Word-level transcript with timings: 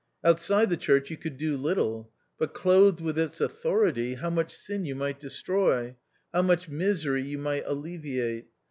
Outside 0.23 0.71
the 0.71 0.77
church 0.77 1.11
you 1.11 1.17
could 1.17 1.37
do 1.37 1.55
little; 1.55 2.09
but 2.39 2.55
clothed 2.55 3.01
with 3.01 3.19
its 3.19 3.39
authority, 3.39 4.15
how 4.15 4.31
much 4.31 4.51
sin 4.51 4.83
you 4.83 4.95
might 4.95 5.19
destroy, 5.19 5.95
how 6.33 6.41
much 6.41 6.67
misery 6.67 7.21
you 7.21 7.37
might 7.37 7.65
alleviate 7.67 8.47